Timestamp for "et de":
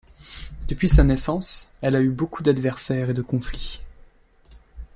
3.11-3.21